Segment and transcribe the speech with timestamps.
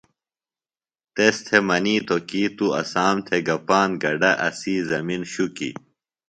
[1.15, 5.73] تس تھےۡ منِیتوۡ کی تُوۡ اسام تھےۡ گہ پاند گڈہ، اسی زمن شُکیۡ۔